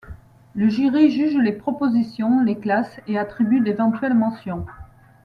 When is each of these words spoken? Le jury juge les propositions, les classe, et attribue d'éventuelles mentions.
Le 0.55 0.67
jury 0.67 1.11
juge 1.11 1.37
les 1.43 1.51
propositions, 1.51 2.39
les 2.41 2.57
classe, 2.57 2.99
et 3.05 3.19
attribue 3.19 3.59
d'éventuelles 3.59 4.15
mentions. 4.15 4.65